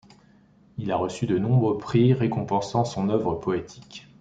[0.79, 4.07] Il a reçu de nombreux prix récompensant son œuvre poétique.